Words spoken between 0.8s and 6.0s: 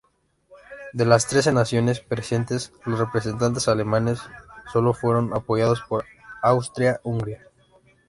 De las trece naciones presentes, los representantes alemanes sólo fueron apoyados